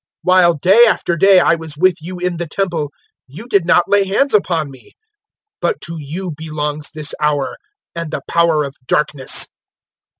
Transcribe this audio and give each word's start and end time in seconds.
022:053 0.25 0.33
While 0.39 0.53
day 0.55 0.85
after 0.87 1.15
day 1.15 1.39
I 1.39 1.53
was 1.53 1.77
with 1.77 1.97
you 2.01 2.17
in 2.17 2.37
the 2.37 2.47
Temple, 2.47 2.89
you 3.27 3.47
did 3.47 3.67
not 3.67 3.87
lay 3.87 4.03
hands 4.03 4.33
upon 4.33 4.71
me; 4.71 4.93
but 5.61 5.79
to 5.81 5.97
you 5.99 6.31
belongs 6.35 6.89
this 6.89 7.13
hour 7.19 7.55
and 7.95 8.09
the 8.09 8.23
power 8.27 8.63
of 8.63 8.75
darkness." 8.87 9.45